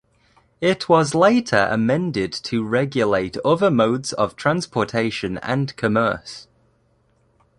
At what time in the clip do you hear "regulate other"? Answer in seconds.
2.63-3.69